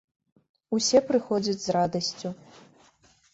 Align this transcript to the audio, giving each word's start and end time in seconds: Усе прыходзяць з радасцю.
Усе 0.77 1.01
прыходзяць 1.09 1.55
з 1.65 1.77
радасцю. 1.77 2.29